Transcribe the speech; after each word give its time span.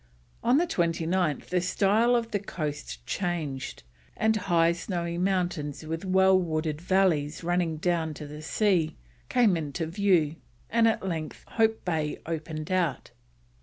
On 0.43 0.57
the 0.57 0.65
29th 0.65 1.49
the 1.49 1.61
style 1.61 2.15
of 2.15 2.31
the 2.31 2.39
coast 2.39 3.05
changed, 3.05 3.83
and 4.17 4.35
high 4.35 4.71
snowy 4.71 5.19
mountains 5.19 5.83
with 5.85 6.03
well 6.05 6.39
wooded 6.39 6.81
valleys 6.81 7.43
running 7.43 7.77
down 7.77 8.15
to 8.15 8.25
the 8.25 8.41
sea 8.41 8.97
came 9.29 9.55
into 9.55 9.85
view, 9.85 10.37
and 10.71 10.87
at 10.87 11.07
length 11.07 11.43
Hope 11.49 11.85
Bay 11.85 12.17
opened 12.25 12.71
out. 12.71 13.11